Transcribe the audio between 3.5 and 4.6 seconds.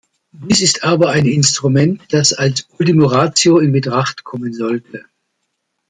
in Betracht kommen